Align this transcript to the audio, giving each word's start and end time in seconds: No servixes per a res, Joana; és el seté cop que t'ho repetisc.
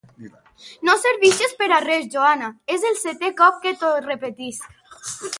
No 0.87 0.93
servixes 1.01 1.51
per 1.59 1.67
a 1.75 1.77
res, 1.83 2.07
Joana; 2.15 2.49
és 2.77 2.87
el 2.91 2.97
seté 3.01 3.29
cop 3.41 3.59
que 3.67 3.75
t'ho 3.83 3.93
repetisc. 4.07 4.67